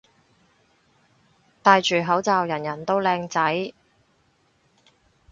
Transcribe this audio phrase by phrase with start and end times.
[1.61, 3.71] 戴住口罩人人都靚仔